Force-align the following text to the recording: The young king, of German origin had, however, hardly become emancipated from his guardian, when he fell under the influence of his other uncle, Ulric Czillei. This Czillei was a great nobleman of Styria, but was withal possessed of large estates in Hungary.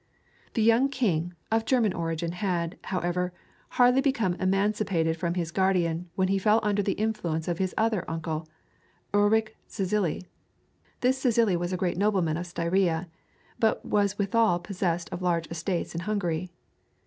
The 0.55 0.63
young 0.63 0.89
king, 0.89 1.35
of 1.51 1.63
German 1.63 1.93
origin 1.93 2.31
had, 2.31 2.79
however, 2.85 3.33
hardly 3.77 4.01
become 4.01 4.33
emancipated 4.39 5.15
from 5.15 5.35
his 5.35 5.51
guardian, 5.51 6.09
when 6.15 6.27
he 6.27 6.39
fell 6.39 6.59
under 6.63 6.81
the 6.81 6.93
influence 6.97 7.47
of 7.47 7.59
his 7.59 7.75
other 7.77 8.03
uncle, 8.09 8.47
Ulric 9.13 9.57
Czillei. 9.69 10.23
This 11.01 11.23
Czillei 11.23 11.55
was 11.55 11.71
a 11.71 11.77
great 11.77 11.97
nobleman 11.97 12.37
of 12.37 12.47
Styria, 12.47 13.09
but 13.59 13.85
was 13.85 14.17
withal 14.17 14.57
possessed 14.57 15.07
of 15.11 15.21
large 15.21 15.45
estates 15.51 15.93
in 15.93 16.01
Hungary. 16.01 16.49